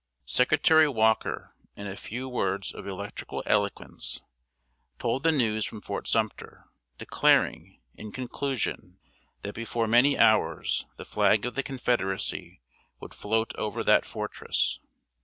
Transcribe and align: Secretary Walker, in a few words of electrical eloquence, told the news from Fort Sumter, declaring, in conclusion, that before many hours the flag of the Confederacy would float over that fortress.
Secretary 0.25 0.89
Walker, 0.89 1.53
in 1.75 1.85
a 1.85 1.95
few 1.95 2.27
words 2.27 2.73
of 2.73 2.87
electrical 2.87 3.43
eloquence, 3.45 4.23
told 4.97 5.21
the 5.21 5.31
news 5.31 5.63
from 5.63 5.79
Fort 5.79 6.07
Sumter, 6.07 6.65
declaring, 6.97 7.79
in 7.93 8.11
conclusion, 8.11 8.97
that 9.43 9.53
before 9.53 9.85
many 9.85 10.17
hours 10.17 10.87
the 10.97 11.05
flag 11.05 11.45
of 11.45 11.53
the 11.53 11.61
Confederacy 11.61 12.61
would 12.99 13.13
float 13.13 13.53
over 13.57 13.83
that 13.83 14.03
fortress. 14.03 14.79